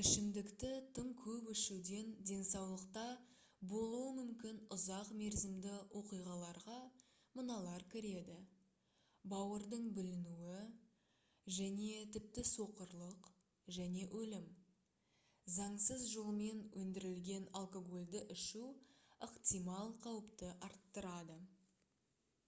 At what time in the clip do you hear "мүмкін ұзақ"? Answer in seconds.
4.18-5.08